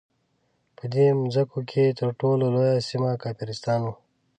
[0.77, 3.93] په دې مځکو کې تر ټولو لویه سیمه کافرستان وو.